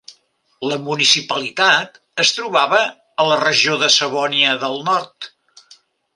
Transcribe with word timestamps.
La 0.69 0.77
municipalitat 0.85 1.99
es 2.23 2.31
trobava 2.39 2.81
a 3.25 3.27
la 3.33 3.39
regió 3.45 3.79
de 3.85 3.93
Savònia 3.99 4.57
del 4.65 4.83
Nord. 4.91 5.31